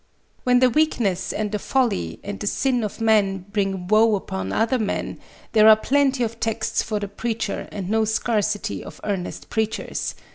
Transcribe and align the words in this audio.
When 0.45 0.61
the 0.61 0.69
weakness 0.71 1.31
and 1.31 1.51
the 1.51 1.59
folly 1.59 2.19
and 2.23 2.39
the 2.39 2.47
sin 2.47 2.83
of 2.83 2.99
men 2.99 3.45
bring 3.53 3.85
woe 3.87 4.15
upon 4.15 4.51
other 4.51 4.79
men, 4.79 5.19
there 5.51 5.67
are 5.69 5.75
plenty 5.75 6.23
of 6.23 6.39
texts 6.39 6.81
for 6.81 6.99
the 6.99 7.07
preacher 7.07 7.67
and 7.71 7.87
no 7.87 8.05
scarcity 8.05 8.83
of 8.83 8.99
earnest 9.03 9.51
preachers. 9.51 10.15